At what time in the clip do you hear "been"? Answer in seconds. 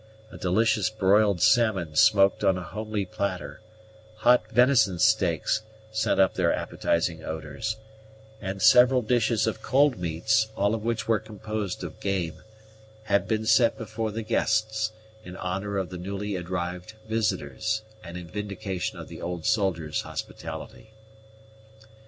13.27-13.45